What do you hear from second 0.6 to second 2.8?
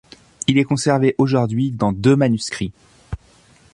conservé aujourd'hui dans deux manuscrits.